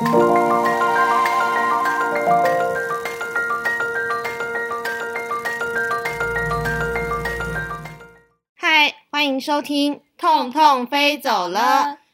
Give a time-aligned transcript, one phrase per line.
[0.00, 0.06] 嗨，
[9.10, 11.60] 欢迎收听《痛痛飞走了》，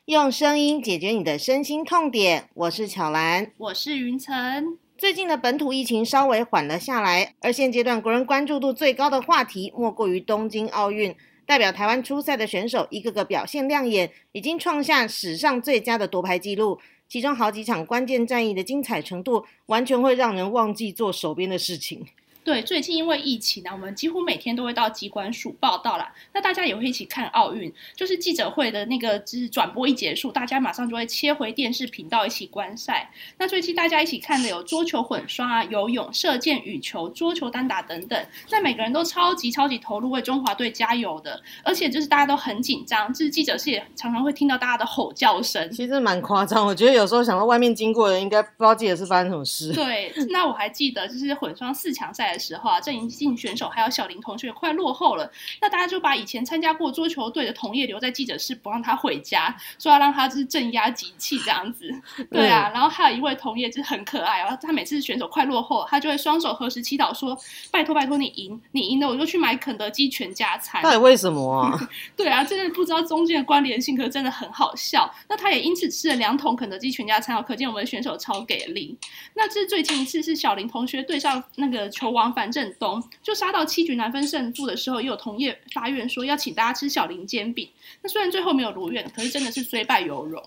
[0.06, 2.48] 用声音解决你的身心痛点。
[2.54, 4.76] 我是巧兰，我是云晨。
[4.98, 11.14] 最近的本土疫情稍微缓了下来，而现阶段国人关注度最高的话题，莫过于东京奥运。
[11.46, 16.80] 代表台湾出赛的选手，一个个表现亮眼，已经创下史上最佳的夺牌纪录。
[17.08, 22.06] 其中好几场关键战役的精彩程度，完全会让人忘记做手边的事情。
[22.46, 26.14] 对，最近因为疫情呢，我们几乎每天都会到机关署报道啦。
[26.32, 33.10] 那大家也会一起看奥运，就是记者会的那个就是转播一结束，大家马上就会切回电视频道一起观赛。
[33.36, 38.26] 那最近大家一起看的有桌球混双啊、游泳、射箭、羽球、桌球单打等等。
[38.48, 41.42] 那每个人都超级超级投入，为中华队加油的。
[41.64, 45.68] 而且就是大家都很紧张，就是记者是也常常会听到大家的吼叫声。
[45.72, 49.72] 其实蛮夸张，我觉得有时候想到外面经过的人，应该不知道记者是发生什么事。
[49.72, 52.35] 对，那我还记得就是混双四强赛。
[52.38, 61.90] 时候啊，郑怡静选手还有小林同学快落后了，那大家就把以前参加过桌球队的同业留在记者室，不让他回家，说要让他就是镇压集气这样子。
[62.30, 67.38] 对啊，然后还有一位同业就是很可爱，然后他每次选手快落后，他就会双手合十祈祷说
[67.70, 71.88] ：“拜托拜托你赢，你赢了我就去买肯德基全家餐。”到底为什么啊？
[72.16, 75.12] 对啊，真的不知道中间的关联性，可是真的很好笑。
[75.28, 78.96] 那他也因此吃了两桶肯德基全家餐哦，可见我们的选手超给力。
[79.34, 82.25] 那这最近一次是小林同学对上那个球王。
[82.32, 87.68] 樊振东就杀到七局难分胜负的时候，也有同业发愿说要请大家吃小林煎饼。
[88.02, 90.42] 那虽然最后没有如愿，可是真的是虽败犹荣。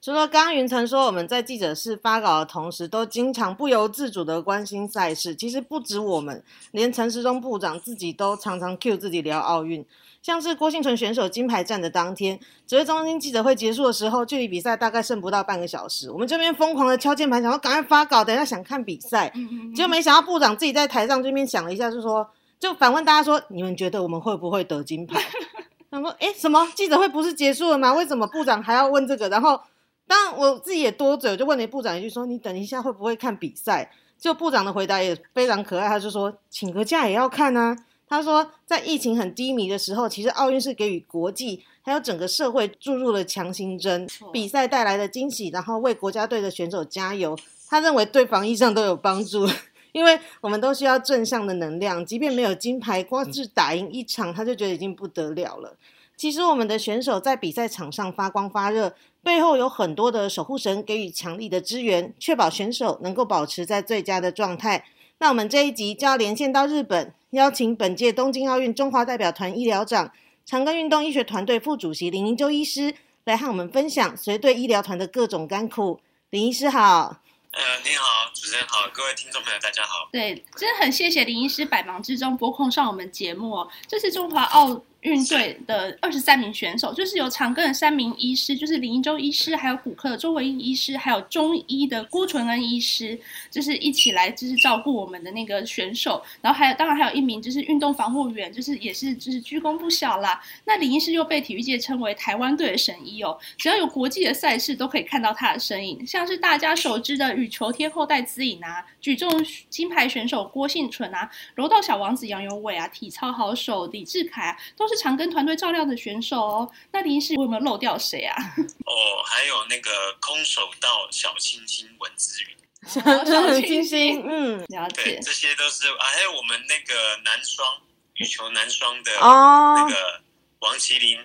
[0.00, 5.34] 除了刚刚云层说我们在记者室发稿的同时，都经常不由自主的关心赛事。
[5.34, 9.84] 其实不止我们，连陈时中部长自己都常常 cue 自己聊奥运。
[10.20, 16.10] 像是郭幸存选手金牌战的当天，指挥中心记者会结束的时候，距离比赛大概剩不到半个小时。
[16.10, 19.32] 我们这边疯狂的敲键盘，想要赶快发稿，等一下想看比赛。
[19.74, 25.20] 结果没想到部长自己在台上这边想了一下，就说就反问大家说：“你们觉得我们会不会得金牌？”
[25.90, 27.94] 他说：“哎，什么记者会不是结束了吗？
[27.94, 29.58] 为什么部长还要问这个？”然后
[30.06, 37.76] 当然我自己也多嘴，我就问了部长一句说：“你等一下会不会看比赛？”就部长的回答也非常可爱，他就说：“请个假也要看啊。”
[38.08, 47.38] 他说，在疫情很低迷的时候，其实奥运是给予国际还有整个社会注入了强心针，比赛带来的惊喜，然后为国家队的选手加油。
[47.68, 49.46] 他认为对防疫上都有帮助，
[49.92, 55.76] 因为我们都需要正向的能量，即便没有金牌，光是打赢一场，他就觉得已经不得了了。
[56.16, 64.84] 其实我们的选手在比赛场上发光发热，背后有很多的守护神给予强力的支援，确保选手能够保持在最佳的状态。
[65.20, 67.12] 那我们这一集就要连线到日本。
[67.30, 70.12] 邀请本届东京奥运中华代表团医疗长、
[70.46, 76.00] 长庚运动医学团队副主席林英洲医师来和我们分享随队医疗团的各种甘苦。
[76.30, 77.20] 林医师好。
[77.50, 80.08] 呃，你好，主持人好，各位听众朋友大家好。
[80.12, 83.68] 对，真的很谢谢林医师百忙之中拨空上我们节目哦。
[83.86, 84.82] 这是中华奥。
[85.02, 93.16] 运队的二十三名选手，就是有长庚的三名医师，就是林一舟医师，还有骨科的周维义医师，还有中医的郭纯恩医师，
[93.48, 96.20] 就是一起来就是照顾我们的那个选手。
[96.40, 100.42] 然后还有，当然还有一名就是运动防护员，就是也是就是居功不小啦。
[100.64, 109.30] 那林医师又被体育界称为台湾队的神医哦，只要有国际的赛事都可以看到他的身影，像是大家熟知的羽球天后戴资颖啊，举重
[109.70, 114.87] 金牌选手郭幸存啊，柔道小王子杨永伟啊，体操好手李志凯啊，都。
[114.88, 118.34] 是常跟团队照料的选手哦，那临时有没有漏掉谁啊？
[118.86, 122.56] 哦，还有那个空手道小清新文之云，
[122.88, 127.80] 小清新， 嗯， 了解，这些都是啊，还有我们那个男双
[128.14, 130.20] 羽球男双的哦，那个
[130.60, 131.18] 王麒麟，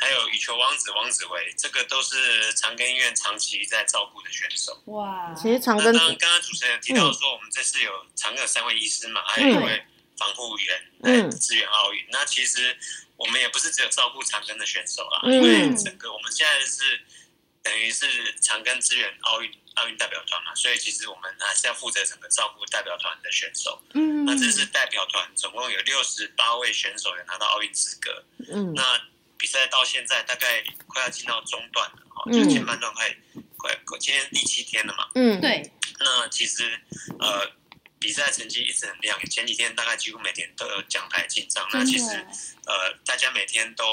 [0.00, 4.82] 还有羽球王子王子维，这个都是长庚医院长期在照顾的选手。
[4.86, 9.84] 哇，其实长庚，刚刚主持人提到说，我们这次有长庚三位医师嘛，还有一位。
[10.16, 12.76] 防护员来支援奥运，那其实
[13.16, 17.02] 我们也不是只有照顾长庚的选手啦，因为整个我们现在是
[17.62, 23.82] 等于是长庚支援奥运奥运代表团嘛，所以其实我们还是要负责整个照顾代表团的选手。
[23.94, 28.24] 嗯，那这是代表团，总共有六十八位选手有拿到奥运资格。
[28.52, 29.00] 嗯，那
[29.36, 33.16] 比赛到现在大概快要进到中段了，哈，就前半段快
[33.56, 35.08] 快今天第七天了嘛。
[35.16, 35.72] 嗯，对。
[35.98, 36.80] 那其实
[37.18, 37.50] 呃。
[38.04, 41.66] 比赛成绩一直很亮眼，前几天大概几乎每天都有奖牌进账。
[41.72, 42.04] 那其实，
[42.66, 43.84] 呃，大家每天都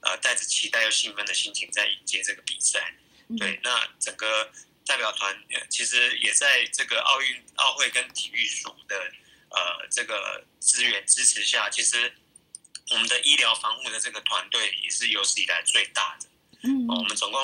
[0.00, 2.94] 呃带着期待又兴奋的心情在迎接这个比赛。
[3.38, 4.50] 对，那整个
[4.86, 5.38] 代表团
[5.68, 8.96] 其实也在这个奥运奥会跟体育署的
[9.50, 12.10] 呃这个资源支持下，其实
[12.90, 16.26] 我们的医疗防护的这个团队也是有史以来最大的。
[16.62, 17.38] 嗯，我们总共。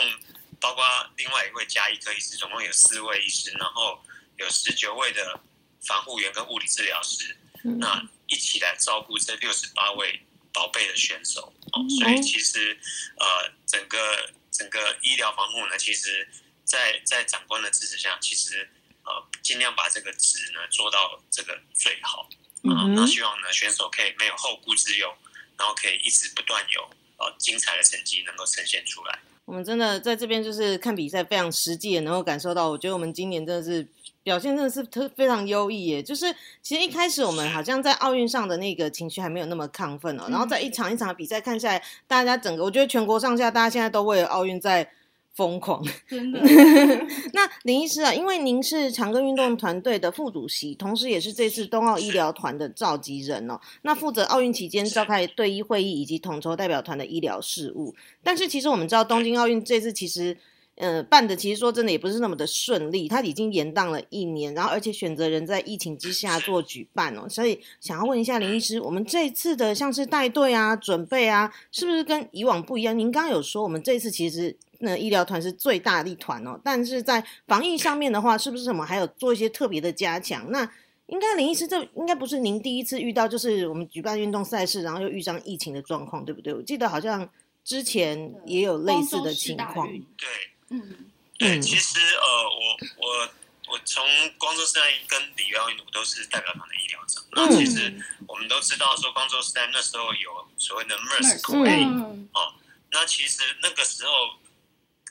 [0.61, 0.83] 包括
[1.19, 4.03] 另外一位加医科医师，总共有四位医师，然后
[4.39, 5.39] 有十九位的
[5.87, 10.21] 防护员跟物理治疗师，那一起来照顾这六十八位
[10.53, 11.53] 宝贝的选手。
[11.73, 12.79] 哦，所以其实
[13.19, 16.29] 呃，整个整个医疗防护呢，其实，
[16.65, 18.71] 在在长官的支持下，其实
[19.05, 22.29] 呃，尽量把这个值呢做到这个最好
[22.63, 22.95] 嗯。
[22.95, 25.15] 那希望呢，选手可以没有后顾之忧，
[25.59, 26.89] 然后可以一直不断有
[27.19, 29.19] 呃精彩的成绩能够呈现出来。
[29.45, 32.71] 我们真的在这边就是看比赛，非常实际，也能够感受到。
[32.71, 33.87] 我觉得我们今年真的是
[34.23, 36.03] 表现真的是特非常优异耶。
[36.03, 44.89] 就是其实一开始我们好像在奥运上的那个情绪还没有那么亢奋哦，然后在一场一场的比赛看下来，大家整个我觉得全国上下大家现在都为了奥运在。
[45.35, 46.41] 疯狂，真的。
[47.35, 53.59] 那林医师啊，因为您是长庚运动团队的副主席，同时也是这次冬奥医疗团的召集人哦。
[53.83, 57.95] 那负责奥运期间召开队医会议以及统筹代表团的医疗事务。
[58.23, 60.37] 但是其实我们知道，东京奥运这次其实
[60.77, 67.29] 呃办的，其实说真的也不是那么的顺利，它已经延宕了一年，然后而且选择人在疫情之下做举办哦。
[67.29, 72.99] 所以想要问一下林医师，我们这次的像是带队啊、准备啊，是不是跟以往不一样？
[72.99, 74.57] 您刚刚有说，我们这次其实。
[74.81, 80.51] 那医疗团是最大力团哦，但是在防疫上面的话，是不是我们还有做一些特别的加强？
[80.51, 80.69] 那
[81.07, 86.53] 应该林医师这应该不是您第一次遇到，就是我们举办运动赛事，然后又遇上疫情的状况，对不对？
[86.53, 87.27] 我记得好像
[87.65, 89.89] 之前也有类似的情况。
[89.89, 90.29] 对，
[90.71, 93.29] 嗯，对，其实呃，我我
[93.69, 94.05] 我从
[94.39, 97.21] 光州时代跟里约奥运，我都是代表团的医疗者。
[97.33, 97.93] 那其实
[98.27, 101.85] 我们都知道，说光州时代那时候有所谓的 MERS 口 A
[102.33, 102.55] 哦，
[102.91, 104.11] 那其实那个时候。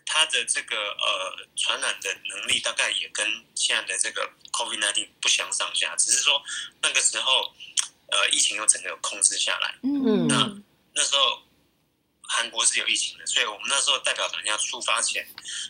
[0.05, 3.25] 它的这个呃传染的能力大概也跟
[3.55, 6.43] 现在的这个 COVID-19 不相上下，只是说
[6.81, 7.55] 那个时候
[8.11, 9.75] 呃疫情又整个有控制下来。
[9.81, 10.61] 嗯，那
[10.93, 11.41] 那时候
[12.35, 15.23] 韩国是有疫情的，所以我们那时候代表团要出发前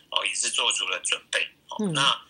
[0.10, 1.46] 哦也是做足了准备。
[1.70, 2.22] 哦，那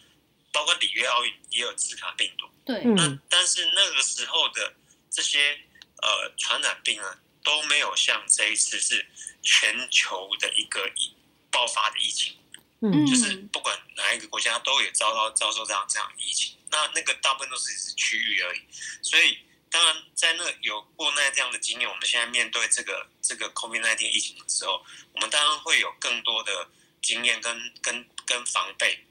[0.51, 2.49] 包括里约奥运也有兹卡病毒。
[2.65, 2.83] 对。
[2.83, 4.73] 那但是那个时候的
[5.11, 5.59] 这些
[6.01, 9.05] 呃传染病啊都没有像这一次是
[9.41, 11.13] 全球的一个疫。
[11.53, 12.35] 爆发的疫情，
[12.81, 18.61] 嗯，就是不管哪一个国家都有遭到遭受这样这样疫情，那那个大部分都是只是区域而已。
[19.03, 19.37] 所以，
[19.73, 24.79] 当然在那有过那这样的经验，我们现在面对这个这个 COVID-19 疫情的时候，
[25.13, 26.69] 我们当然会有更多的
[27.01, 29.03] 经验跟跟跟防备。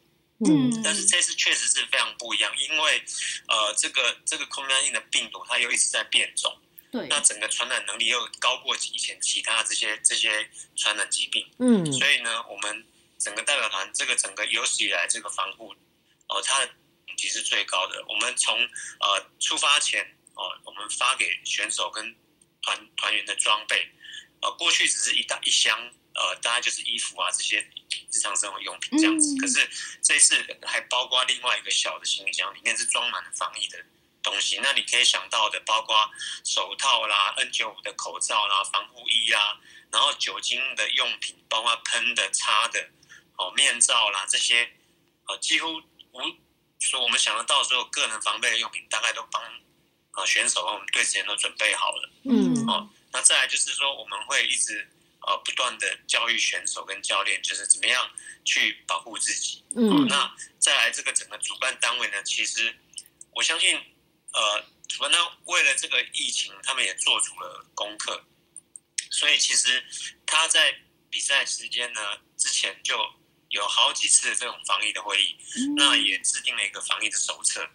[0.46, 3.04] 嗯，但是这次确实是非常不一样，因为
[3.48, 6.56] 呃，这个这个 COVID-19 的病毒它又一直在变种。
[6.92, 12.86] 对，那整个传染能力又高过以前其他这些这些传染疾病，嗯，所以呢，我们
[13.18, 15.74] 整个代表团这个整个有史以来这个防护，
[16.28, 16.66] 哦，它的
[17.06, 18.04] 等级是最高的。
[18.08, 18.58] 我们从
[19.00, 22.14] 呃出发前哦，我们发给选手跟
[22.62, 23.88] 团团员的装备，
[24.40, 25.78] 呃，过去只是一大一箱，
[26.14, 29.68] 呃，大概就是衣服啊这些日常生活用品这样子，可是
[30.02, 33.84] 这次还包括另外一个小的行李箱，里面是装满了防疫的。
[34.22, 36.08] 东西，那你可以想到的，包括
[36.44, 39.58] 手套啦、N95 的口罩啦、防护衣啦，
[39.90, 42.88] 然后酒精的用品，包括喷的、擦的，
[43.36, 44.70] 哦，面罩啦这些，
[45.26, 45.74] 哦，几乎
[46.12, 46.22] 无
[46.78, 49.42] 说我们想得到所有个人防备的用品，大概都帮
[50.12, 52.10] 啊选手和我们队员都准备好了。
[52.24, 54.88] 嗯，哦，那再来就是说，我们会一直
[55.26, 58.10] 呃不断的教育选手跟教练，就是怎么样
[58.44, 59.62] 去保护自己。
[59.76, 62.74] 嗯，那再来这个整个主办单位呢，其实
[63.34, 63.80] 我相信。
[64.34, 68.24] 呃，主办方为了这个疫情，他们也做足了功课，
[69.10, 69.84] 所以其实
[70.24, 70.74] 他在
[71.10, 72.00] 比赛时间呢
[72.38, 72.96] 之前就
[73.50, 75.36] 有好几次这种防疫的会议，
[75.76, 77.68] 那也制定了一个防疫的手册。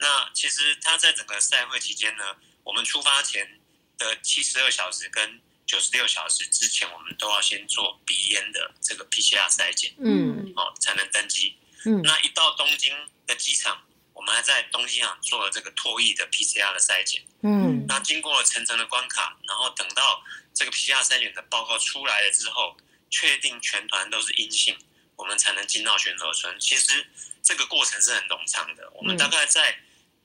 [0.00, 3.60] 好，那其实他在整个赛会期间呢，我们出发前
[3.96, 11.56] 的七十二小时跟九十六小时之前，我们都要先做鼻咽的这个 PCR 筛检，嗯，哦，才能登机。
[11.84, 12.94] 嗯，那一到东京
[13.26, 13.84] 的机场。
[14.14, 20.20] 我们还在东京港做了这个唾液的 PCR 的筛检，嗯，那经过了层层的关卡，然后等到
[20.52, 22.76] 这个 PCR 筛检的报告出来了之后，
[23.08, 24.76] 确定全团都是阴性，
[25.14, 26.58] 我们才能进到选手村。
[26.58, 27.06] 其实
[27.44, 29.78] 这个过程是很冗长的，我们大概在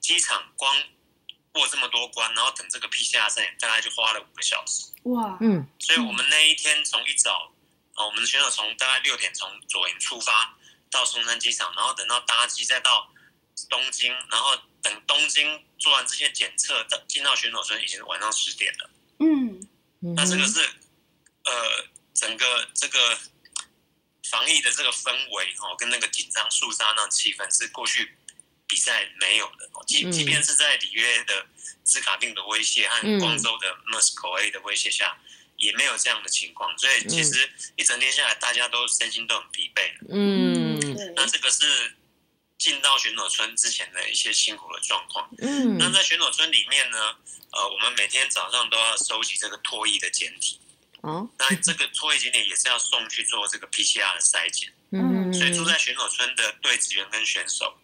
[0.04, 0.76] 机场光
[1.50, 4.92] 过这么多关，然后等这个 PCR 筛检，大概就花了五个小时。
[5.04, 7.50] 哇，嗯，所以我们那一天从一早，
[7.94, 10.54] 啊，我们的选手从大概六点从左营出发
[10.90, 13.10] 到松山机场，然后等到搭机再到。
[13.70, 18.90] 东京，然后等东京做完这些检测，到进到选手村已经是晚上十点了。
[19.20, 19.62] 嗯，
[20.16, 20.58] 那这个是
[21.44, 23.16] 呃，整个这个
[24.28, 28.18] 防疫的这个氛围哦，跟那个紧张肃杀那种气氛是过去
[28.74, 29.70] 比赛没有的。
[29.86, 31.46] 即即便是在里约的
[31.84, 35.16] 斯卡病的威胁和广州的 MERS 口 A 的威胁下，
[35.56, 39.92] 也没有这样的情况，所以其实一整天下来，大家都身心都很疲惫。
[40.08, 41.94] 嗯，那这个是
[42.58, 45.30] 进到选手村之前的一些辛苦的状况。
[45.38, 47.16] 嗯，那在选手村里面呢，
[47.52, 50.58] 呃，我们每天早上都要收集这个唾液的检体。
[51.02, 54.72] 哦，那这个唾液检体也是要送去做这个 PCR 的筛检。
[54.90, 57.76] 嗯，所以住在选手村的队职员跟选手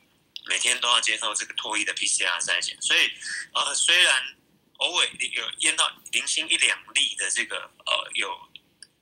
[0.46, 2.76] 每天都要接受这个唾液的 PCR 筛检。
[2.80, 3.10] 所以，
[3.52, 4.22] 呃，虽然
[4.78, 8.30] 偶尔有验到零星一两例的这个呃有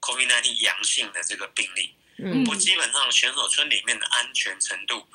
[0.01, 5.07] COVID-19 阳性的这个病例，嗯，不基本上选手村里面的安全程度，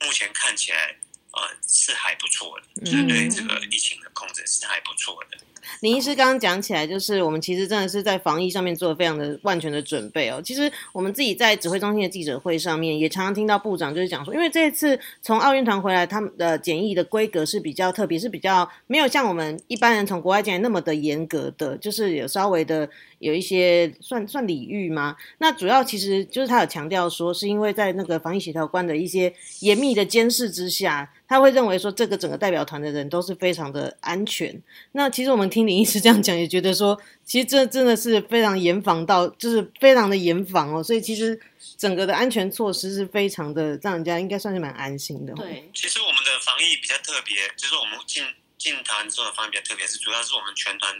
[0.00, 0.96] 目前看起来
[1.32, 5.38] 呃是还不错的，就是对这个疫情的控制是还不错的。
[5.80, 10.40] 林医师刚刚讲起来，就是我们其实真的是在防疫上面做了非常的万全的准备哦。
[10.42, 25.16] 其实我们自己在指挥中心的记者会上面，也常常听到部长就是讲说，因为这次从奥运团回来，他们的检疫的规格是比较特别，是比较没有像我们一般人从国外进来那么的严格的，就是有稍微的有一些算算礼遇吗？
[25.38, 31.10] 那主要其实就是他有强调说，是因为在那个防疫协调官的一些严密的监视之下。
[31.28, 34.62] 他会认为说这个整个代表团的人都是非常的安全。
[34.92, 40.82] 那其实我们听林医师这样讲，也觉得说，其实这真的是非常严防到，就是非常的严防哦。
[40.82, 41.38] 所以其实
[41.76, 45.34] 整个的安全措施是非常的，让人家应该算是蛮安心的。
[45.34, 48.24] 对，其实我们的防疫比较特别，就是我们进
[48.56, 50.94] 进团之后的防疫比较特别，是主要是我们全团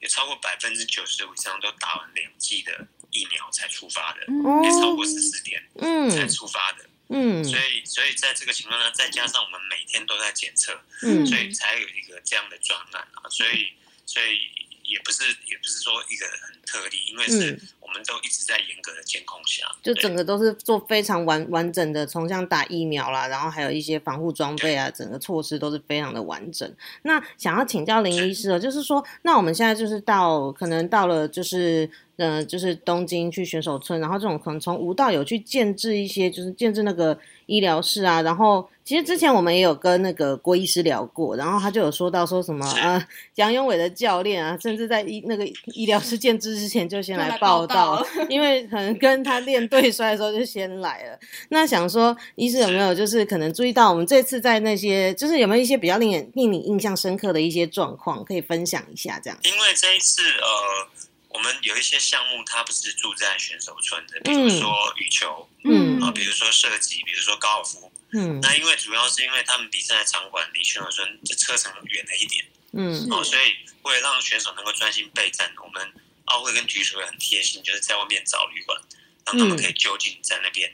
[0.00, 4.20] 有超过百分之九十五以上都打完两剂的疫苗才出发的，
[4.62, 6.84] 也超过十四天嗯才出发的。
[7.12, 13.72] 嗯，所以所以在这个情况下，再加上我们每天都在检测，嗯，所以才有一个这样的专案啊，所以
[14.06, 14.40] 所以
[14.84, 26.74] 也不是也不是说一个很特例，因为是我们都一直在严格的监控下，就整个都是做非常完完整的，从像打疫苗啦，然后还有一些防护装备啊，整个措施都是非常的完整。
[27.02, 31.90] 那想要请教林医师哦，就是说，那我们现在就是到可能到了就是。
[32.16, 38.20] 嗯，就是东京去选手村，然后这种可能从无到有去建制一些，就是建制那个医疗室啊。
[38.22, 43.02] 然后其实之前我们也有跟那个郭医师聊过，然后他就有说到说什么呃，
[43.36, 51.18] 杨永伟的教练啊，甚至在医那个医疗室建制之前就先来报道， 因为可能跟他练对摔的时候就先来了。
[51.48, 59.38] 那想说医师有没有就是可能注意到我们这次在那些就是有没有一些比较令人令你印象深刻的一些状况可以分享一下这样？
[59.44, 61.08] 因为这一次呃。
[61.32, 75.92] 我们有一些项目，它不是住在选手村的，比如说羽球，嗯，啊，比如说射击，比如说高尔夫，嗯，那因为主要是因为他们比赛场馆离选手村的车程远了一点，嗯，哦，所以为了让选手能够专心备战，我们
[76.26, 78.78] 奥会跟局署会很贴心，就是在外面找旅馆，
[79.24, 80.70] 让他们可以就近在那边，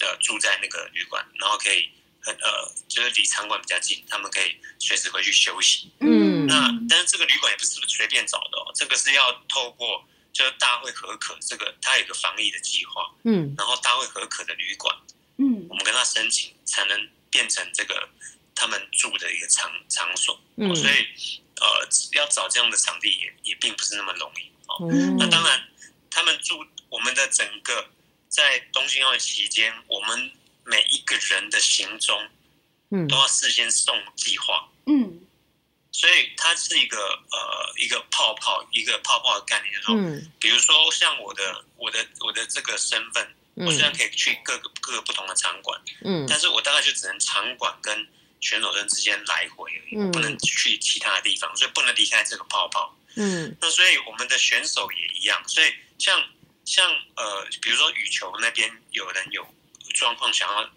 [0.00, 1.88] 呃，住在那个旅馆，然后可以
[2.20, 6.29] 很呃，就是离场馆比较近，他们可以随时回去休息，嗯。
[6.50, 14.94] 那但是这个旅馆也不是随便找的哦，这个是要透过就是大会合可，这个它有个防疫的计划，嗯，然后大会合可的旅馆，
[15.38, 18.08] 嗯，我们跟他申请才能变成这个
[18.54, 21.06] 他们住的一个场场所，嗯，所以
[21.60, 24.88] 呃要找这样的场地也也并不是那么容易哦。
[25.18, 25.68] 那当然
[26.10, 27.88] 他们住我们的整个
[28.28, 30.30] 在东京奥运期间，我们
[30.64, 32.28] 每一个人的行踪，
[32.90, 35.20] 嗯，都要事先送计划，嗯。
[36.00, 36.96] 所以它是一个
[37.30, 48.08] 呃一个泡泡一个泡泡的概念，就是说，比如说像我的我的我的这个身份，我虽然可以去各个各个不同的场馆，嗯，但是我大概就只能场馆跟
[48.40, 52.96] 选手村之间来回而已，我不能去其他的地方，所以不能离开这个泡泡。
[53.16, 56.24] 嗯，那所以我们的选手也一样，所以像
[56.64, 59.46] 像呃，比如说羽球那边有人有
[59.92, 60.70] 状况想要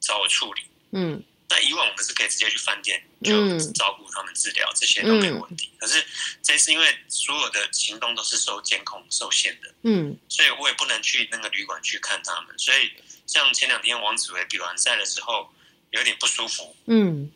[0.00, 1.22] 找我处理，嗯。
[1.48, 5.70] 那以往我们是可以直接去饭店就照顾他们治疗，这些都没有问题。
[5.78, 6.04] 可是
[6.42, 12.58] 这次因为所有的行动都是受监控受限的，嗯，所以我也不能去那个旅馆去看他们。
[12.58, 12.92] 所以
[13.26, 15.52] 像前两天王子维比完赛的时候
[15.90, 17.30] 有点不舒服，嗯，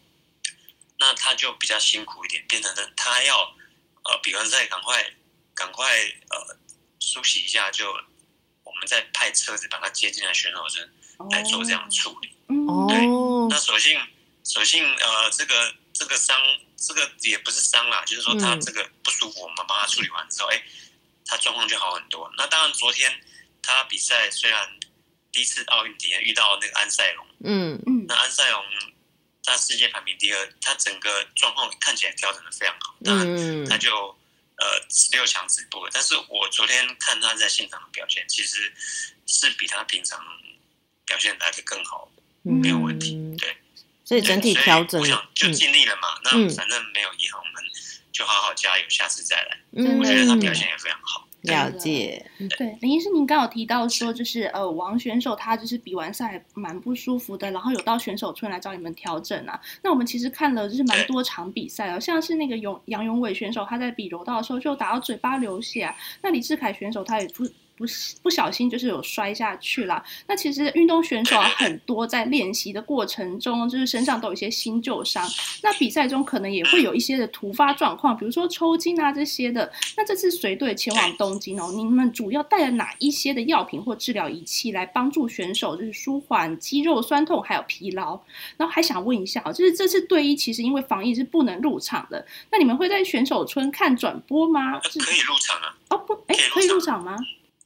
[0.99, 3.55] 那他就比较辛苦一点，变成了他要
[4.05, 5.13] 呃比完赛赶快
[5.55, 5.87] 赶快
[6.31, 6.57] 呃
[6.99, 7.93] 梳洗一下，就
[8.65, 10.91] 我们再派车子把他接进来选手村
[11.31, 12.35] 来做这样的处理。
[12.89, 13.07] 对，
[13.49, 14.01] 那所幸，
[14.43, 16.41] 所幸，呃，这个这个伤，
[16.77, 20.63] 这个也不是伤啦，就是说他这个不舒服，我们帮他处理完之后，哎，
[21.25, 22.31] 他状况就好很多。
[22.37, 23.21] 那当然，昨天
[23.63, 24.69] 他比赛虽然
[25.33, 28.65] 第一次奥运体验遇到那个安塞龙，嗯嗯，那安塞龙
[29.45, 33.91] 他世界排名第二，他整个状况看起来调整的非常好，当然他就
[34.57, 35.91] 呃十六强止步了。
[35.93, 38.73] 但是我昨天看他在现场的表现，其实
[39.27, 40.23] 是比他平常
[41.05, 42.11] 表现来的更好。
[42.43, 43.57] 没有问题，对，
[44.05, 46.09] 所以整体调整，我想就尽力了嘛。
[46.25, 47.63] 那反正没有遗憾，我们
[48.11, 49.59] 就好好加油，下次再来。
[49.73, 51.27] 嗯我觉得他表现也非常好。
[51.43, 52.25] 了解。
[52.59, 59.61] 对，林医师，您刚有提到说，就是呃，王选手他就是比完赛蛮不舒服的，然后有到选手村来找你们调整啊。
[59.83, 65.95] 那我们其实看了就是蛮多场比赛哦，像是那个永杨永伟选手，他在比柔道的时候就打到嘴巴流血啊。
[66.23, 67.49] 那李志凯选手他也不。
[67.79, 67.85] 不
[68.23, 70.05] 不小心就是有摔下去了。
[70.27, 75.27] 那其实运动选手很多在练习的过程中，就是身上都有一些新旧伤。
[75.63, 79.71] 那比赛中可能也会有一些的突发状况，比如说抽筋啊这些的。
[79.97, 88.19] 那这次随队前往东京哦，你们主要带了哪一些的药品或治疗仪器来帮助选手，就是舒缓肌肉酸痛还有疲劳？
[88.57, 94.81] 然后还想问一下哦，就是这次队医其实因为防疫是不能入场的，那你们会在选手村看转播吗？
[94.81, 95.77] 可以入场啊。
[95.91, 97.17] 哦不，哎，可以入场吗？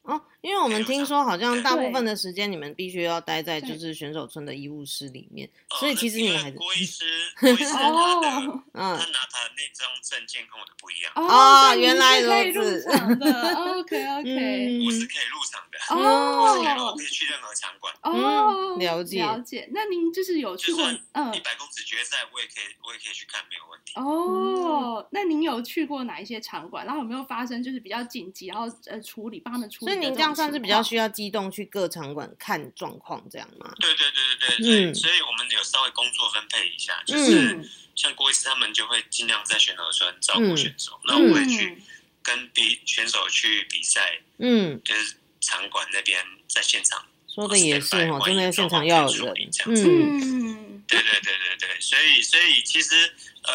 [0.04, 7.04] 哦，因为我们听说好像大部分的时间你们必须要待在就是选手村的医务室里面，所以其实你们还是郭医师，
[7.40, 7.88] 郭医师他
[8.20, 8.28] 的，
[8.74, 19.68] 嗯，他拿他的那张证件跟我的不一样哦，原来如此，OK OK，我是可以入场的哦，我可以去任何场馆哦，了解了解。
[19.72, 25.06] 那您就是有去过嗯一百公尺决赛，我也可以我也可以去看，没有问题哦。
[25.10, 26.84] 那您有去过哪一些场馆？
[26.84, 29.92] 然后有没有发生就是比较紧急，然后呃处理帮他们处理？
[29.92, 33.72] 所以您这样算是比较需要机动去各场馆看状况这样吗？
[33.80, 37.60] 对对对对对，嗯，所以我们有稍微工作分配一下，就是
[37.94, 41.82] 像郭医师他们就会尽量在选手村照顾选手，那我会去
[42.22, 53.52] 跟比选手去比赛，嗯，就是场馆那边在现场说的也是哦，真的现场要有人这样子，嗯，对对对对对，所以所以其实呃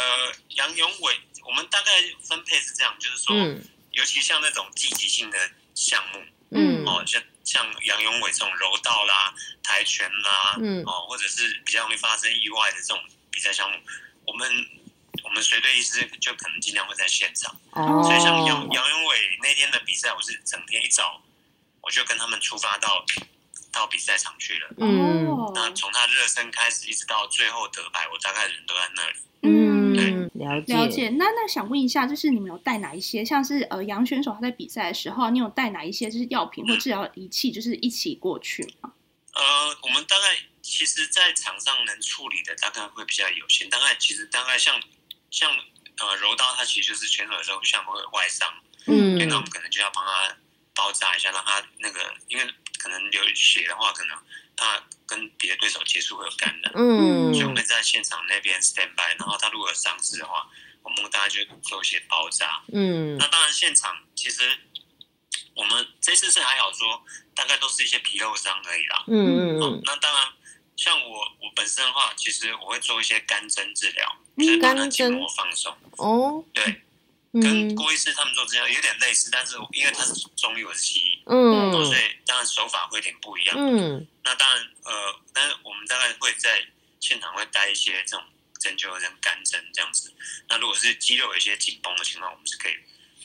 [0.55, 1.91] 杨永伟，我们大概
[2.23, 3.35] 分配是这样，就是说，
[3.91, 5.37] 尤其像那种积极性的
[5.75, 6.23] 项目。
[6.51, 12.99] 嗯，哦，像像杨永伟这种柔道啦、跆拳啦，嗯，哦，或者是比较容易发生意外的这种
[13.31, 13.77] 比赛项目，
[14.25, 14.49] 我们
[15.23, 17.53] 我们随队医师就可能尽量会在现场。
[17.71, 21.21] 哦，所以像杨杨永伟那天的比赛，我是整天一早
[21.81, 23.05] 我就跟他们出发到
[23.71, 24.69] 到比赛场去了。
[24.77, 29.15] 嗯，那从他热身开始一直到最后得牌，我大概人都在那里。
[29.43, 29.86] 嗯，
[30.33, 30.73] 了解。
[30.73, 31.09] 了解。
[31.09, 33.23] 那那想问一下，就是你们有带哪一些？
[33.23, 38.93] 像是呃，杨选手他在比赛的时候，你有带哪一些就是药品或治疗仪器，就是一起过去吗？
[39.33, 43.69] 呃，我们大概其实，在场上能处理的大概会比较有限。
[43.69, 44.81] 大概其实大概像
[45.29, 45.51] 像
[45.97, 48.47] 呃柔道，它其实就是选手的时候像会外伤，
[48.87, 50.35] 嗯，那我们可能就要帮他
[50.75, 52.43] 包扎一下，让他那个因为
[52.79, 54.17] 可能流血的话，可能。
[54.57, 60.45] 他跟别的对手接触会有感染，嗯，所以我们在现场那边 stand by，然后他如果有伤势的话，
[60.81, 64.41] 我们大家就做一些包扎，嗯，那当然现场其实
[65.55, 67.01] 我们这次是还好说，
[67.35, 70.27] 大概都是一些皮肉伤而已啦，嗯嗯，那当然
[70.75, 76.81] 像我我本身的话，其实我会做一些干针治疗，就是让他筋膜放松，哦，对。
[77.41, 83.55] 跟郭医师他们做这样有点类似，但是因为他是中医，我是西医，嗯，所以当然手法会有点不一样。
[83.57, 86.65] 嗯，那当然，呃，但是我们大概会在
[86.99, 88.25] 现场会带一些这种
[88.59, 90.11] 针灸跟干针这样子。
[90.49, 92.73] 那如果是肌肉有一些紧绷的情况，我们是可以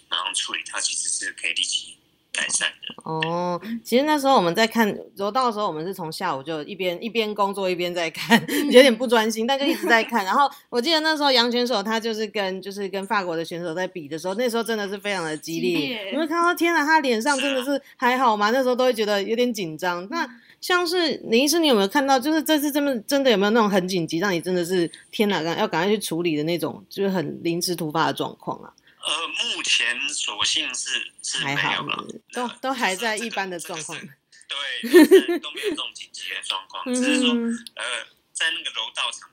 [0.09, 1.96] 马上处理，它其实是可以立即。
[2.33, 10.25] 改善的哦，其实那时候我们在看柔道的时候，我们是从下午就一边一边工作一边在看，有点不专心，但就一直在看。
[10.25, 16.11] 然后我记得那时候杨选手他就是跟就是跟法国的选手在比的时候，那时候真的是非常的激烈。
[16.12, 18.51] 你会看到天哪，他脸上真的是还好吗？
[18.51, 20.09] 那时候都会觉得有点紧张。
[20.09, 20.27] 那
[20.61, 28.73] 像是林医师，你有没有看到，就是这次真的真的有没有那种很紧急，让你真的是天哪，要赶快去处理的那种，就是很临时突发的状况啊？
[29.03, 34.88] 呃，目前所幸是是没有了，都都还在一般的状况，对，
[35.41, 37.35] 都没有这种紧急的状况，只是说
[37.75, 39.29] 呃，在那个柔道场。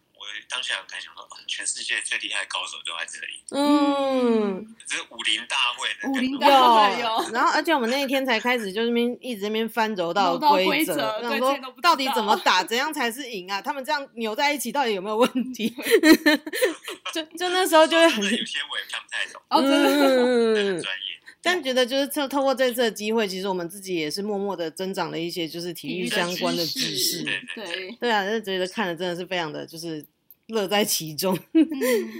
[0.49, 3.41] 当下有感想说，全世界最厉害的高手都在这里。
[3.51, 7.07] 嗯，这是武林大会的，武林大会有。
[7.33, 13.61] 然后，而且我们那一天才开始，就那边一直那边翻柔道规则，想说到底怎么打，怎样才是赢啊？
[13.61, 15.69] 他们这样扭在一起，到底有没有问题？
[17.13, 21.09] 就就那时候就会很有些我也看不太懂，哦，真的专业。
[21.41, 27.23] 但觉得就是透透过这次的机会，其实我们自己也是默默的增长了一些就是体育相关的知识。
[27.55, 30.05] 对对啊，就觉得看的真的是非常的就是。
[30.49, 31.37] 乐在其中。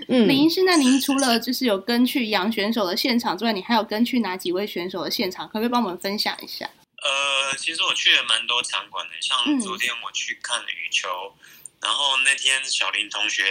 [0.08, 5.48] 嗯，林医师，那您除了就是有跟去杨选手的现场之外，你还有跟去哪几位选手的现场？
[5.48, 6.70] 可不可以帮我们分享一下？
[7.02, 11.08] 呃，其实我去了蛮多场馆的，像昨天我去看了羽球，
[11.82, 13.44] 然后那天小林同学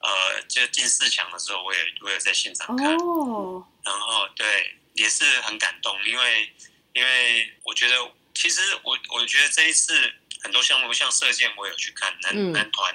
[0.00, 2.94] 呃就进四强的时候，我也我也在现场看。
[2.96, 3.64] 哦。
[3.84, 6.52] 然后对，也是很感动，因为
[6.92, 7.94] 因为我觉得
[8.34, 9.94] 其实我我觉得这一次
[10.42, 12.94] 很多项目像射箭，我有去看男男团。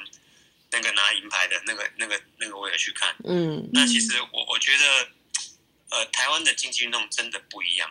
[0.72, 3.16] 那个拿银牌的那个、那个、那个，我也去看。
[3.24, 5.08] 嗯，那其实我我觉得，
[5.90, 7.90] 呃，台湾的竞技运动真的不一样。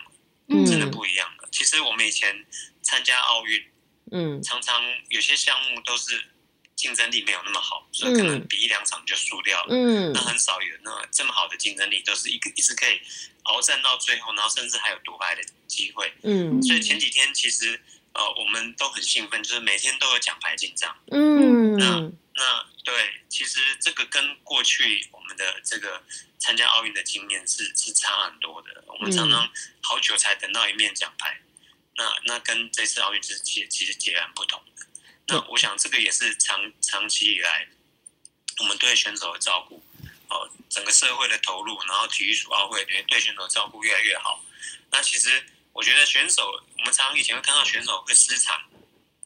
[0.66, 1.48] 真的不一样了。
[1.52, 2.46] 其实我们以前
[2.80, 3.62] 参加奥运，
[4.12, 6.24] 嗯，常常有些项目都是
[6.74, 9.68] 竞争力没有那么好，所以可能比一两场就输掉了。
[9.68, 12.98] 嗯，那很少有那这么好的竞争力，都是一个一直可以
[13.44, 16.10] 鏖战到最后，然后甚至还有夺牌的机会。
[16.22, 17.78] 嗯，所以前几天其实
[18.14, 20.96] 呃我们都很兴奋，就是每天都有奖牌进账。
[21.10, 22.10] 嗯，那。
[22.38, 26.00] 那对，其实这个跟过去我们的这个
[26.38, 28.84] 参加奥运的经验是是差很多的。
[28.86, 29.50] 我们常常
[29.82, 31.40] 好久才等到一面奖牌，
[31.96, 34.86] 那那跟这次奥运是其其实截然不同的。
[35.26, 37.68] 那我想这个也是长长期以来
[38.60, 39.82] 我们对选手的照顾，
[40.28, 44.44] 哦，整个社会的投入，然后体育署奥会对对选手照顾越来越好。
[44.92, 48.62] 那其实我觉得选手，我们常常以前会看到选手会失常，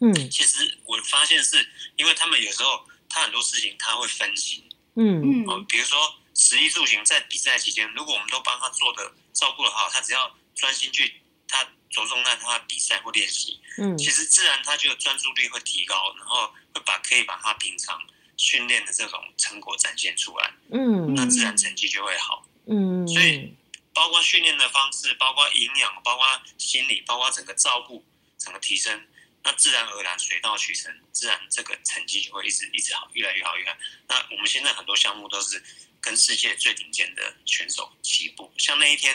[0.00, 2.88] 嗯，其实我发现是因为他们有时候。
[3.12, 4.64] 他很多事情他会分心，
[4.96, 5.20] 嗯。
[5.20, 5.98] 嗯，哦，比如说
[6.34, 18.00] 食衣住行，在比赛期间，如果我们都帮他做的照顾的好，他只要专心去，他着重在他比赛或练习，嗯，其实自然他就专注力会提高，然后会把可以把他平常
[18.38, 23.54] 训练的这种成果展现出来，嗯，那自然成绩就会好，嗯，所以
[23.92, 28.02] 包括训练的方式，包括营养，包括心理，包括整个照顾，
[28.38, 29.06] 整个提升。
[29.44, 33.76] 那自然而然水到渠成，自然这个成绩就会一直一直好，越来越好，越来。
[34.08, 35.62] 那我们现在很多项目都是
[36.00, 39.14] 跟世界最顶尖的选手起步，像那一天，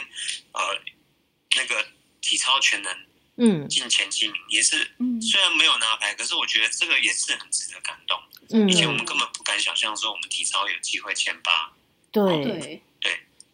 [0.52, 0.82] 呃，
[1.56, 1.88] 那个
[2.22, 3.06] 体操全能，
[3.38, 8.22] 嗯，进前七名也是，嗯，虽然没有拿牌，可是我觉得这个也是很值得感动。
[8.50, 11.72] 嗯，以前我们根本不敢想象说我们体操有机会前八。
[12.12, 12.82] 对。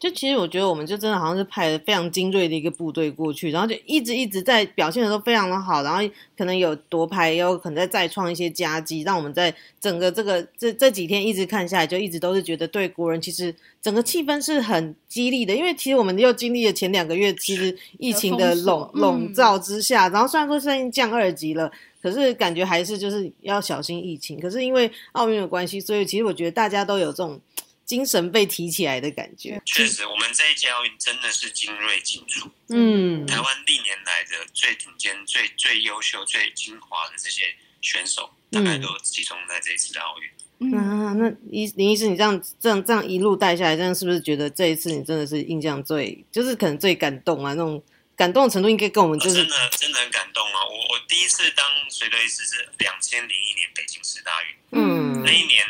[0.04, 6.04] 就其实我觉得我们就真的好像是派了非常精锐的一个部队过去，然后就一直一直在表现的都非常的好，然后
[6.38, 27.40] 可能有夺牌，也有可能在再创一些佳绩，让我们在整个这个这这几天一直看下来，就一直都是觉得对国人其实整个气氛是很激励的，因为其实我们又经历了前两个月其实疫情的笼笼罩之下，然后虽然说现在降二级了，可是感觉还是就是要小心疫情，可是因为奥运的关系，所以其实我觉得大家都有这种。
[27.86, 32.50] 精神被提起来的感觉，确实，我们这一届奥运真的是精锐尽出。
[32.70, 40.30] 嗯，台湾历年来的最顶尖、最最优秀、最精华的这些选手，大概都集中在这一次的奥运。
[40.60, 47.54] 嗯，那林林医师，你这样这样这样一路带下来，这样是不是觉得这一次你真的是印象最，就是可能最感动啊？
[47.54, 47.84] 那种
[48.16, 50.64] 感动的程度，应该跟我们就是真的真的很感动啊！
[50.64, 55.66] 我我第一次当随队医师是两千零一年北京市大运，嗯，那一年。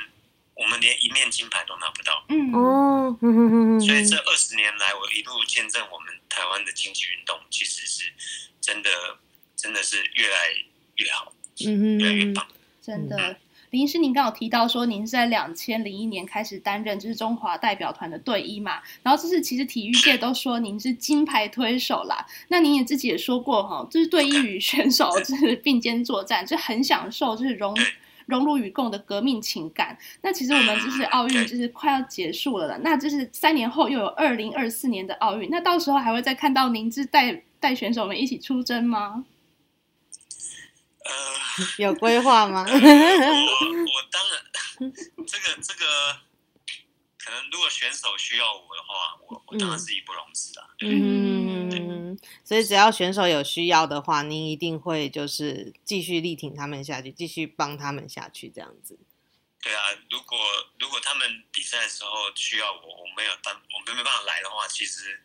[0.56, 2.52] 我们连一面金牌都拿不到，嗯。
[2.54, 3.16] 哦，
[3.80, 8.12] 所以这二十年来，我一路见证我们台湾的经济运动，其实是
[8.60, 8.90] 真的，
[9.56, 10.50] 真的是越来
[10.96, 11.32] 越好，
[11.66, 12.44] 嗯越来越棒。
[12.82, 13.38] 真的，
[13.70, 22.26] 林医师，您刚有提到说，您是在两千零一年开始担任就是中华代表团的队医嘛，然后这是其实体育界都说您是金牌推手啦。
[22.50, 27.56] 那您也自己也说过哈，就是队医与选手就是并肩作战，就很享受，就是
[28.28, 28.44] 融。
[28.44, 29.98] 荣辱与共的革命情感。
[30.22, 32.78] 那其实我们就是奥运，就是快要结束了了。
[32.80, 35.50] 那就是三年后又有二零二四年的奥运。
[35.50, 39.24] 那到时候还会再看到您是带带选手们一起出征吗？
[41.06, 41.12] 呃，
[41.78, 42.66] 有规划吗？
[42.68, 42.78] 我我
[44.12, 44.94] 当然，
[45.26, 45.86] 这个这个，
[47.24, 50.68] 可能如果选手需要我的话，我我当然是义不容辞啊。
[50.82, 51.43] 嗯。
[52.44, 58.98] 所以只要选手有需要的话，您一定会就是继续力挺他们下去，继续帮他们下去这样子。
[59.62, 60.38] 对啊，如果
[60.80, 65.22] 如果他们比赛的时候需要我，我没有办，我没没办法来的话，其实。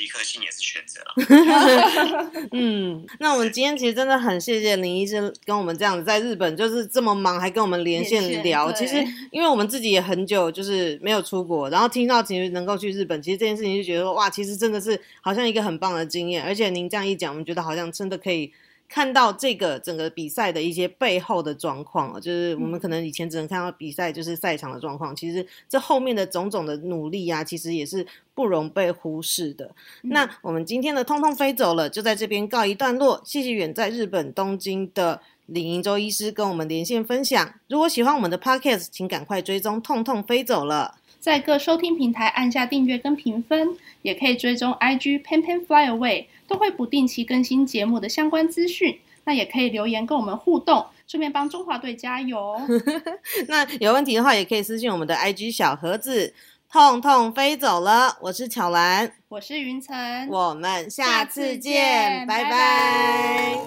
[0.00, 2.30] 一颗心也是选择了。
[2.52, 8.70] 嗯，那我们今天其实真的很谢谢林医生跟我们这样子在日本就是这么忙还跟我们连线聊。
[8.72, 16.42] 其实因为我们自己也很久就是没有出国，然后听到其实能够去日本，其实这件事情就觉得说哇，其实真的是好像一个很棒的经验。
[16.44, 18.52] 而且您这样一讲，我们觉得好像真的可以。
[18.92, 29.70] 看到这个整个比赛的一些背后的状况就是我们可能以前只能看到比赛就是赛场的状况，其实这后面的种种的努力啊，其实也是不容被忽视的。
[30.02, 33.22] 那我们今天的通通飞走了，就在这边告一段落。
[33.24, 37.54] 谢谢远在日本东京的李银洲医师跟我们连线分享。
[37.68, 43.70] 如果喜欢我们的 podcast，请赶快追踪痛痛飞走了，在各收听平台按下订阅跟评分，
[44.02, 46.26] 也可以追踪 IG Pen Pen Fly Away。
[46.52, 52.60] 都会不定期更新节目的相关资讯，那也可以留言跟我们互动，顺便帮中华队加油。
[53.48, 56.34] 那有问题的话，也可以私信我们的 IG 小盒子。
[56.70, 63.58] 痛痛飞走了，我是巧兰，我是云晨，我们下次见，拜拜。